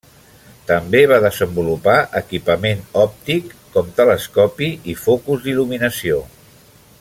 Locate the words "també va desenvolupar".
0.69-1.97